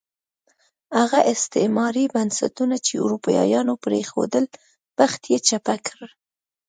هغه 0.99 1.19
استعماري 1.33 2.05
بنسټونه 2.13 2.75
چې 2.85 2.93
اروپایانو 3.05 3.73
پرېښودل، 3.85 4.45
بخت 4.97 5.21
یې 5.31 5.37
چپه 5.47 5.75
کړ. 5.87 6.01